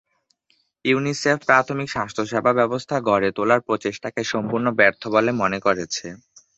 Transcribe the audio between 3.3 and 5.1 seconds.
তোলার প্রচেষ্টাকে সম্পূর্ণ ব্যর্থ